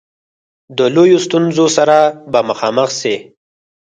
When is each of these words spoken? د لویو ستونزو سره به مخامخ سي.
د 0.77 0.79
لویو 0.95 1.19
ستونزو 1.25 1.65
سره 1.77 1.97
به 2.31 2.39
مخامخ 2.49 2.89
سي. 3.01 3.15